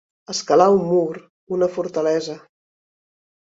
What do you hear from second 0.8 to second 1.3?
mur,